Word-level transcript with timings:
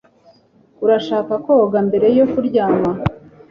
Urashaka 0.83 1.33
koga 1.45 1.77
mbere 1.87 2.07
yo 2.17 2.25
kuryama? 2.31 2.89